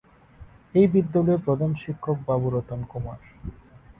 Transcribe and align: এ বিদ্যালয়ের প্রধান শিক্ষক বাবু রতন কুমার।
এ 0.75 0.83
বিদ্যালয়ের 0.93 1.43
প্রধান 1.45 1.71
শিক্ষক 1.75 2.17
বাবু 2.27 2.47
রতন 2.49 2.79
কুমার। 2.83 3.19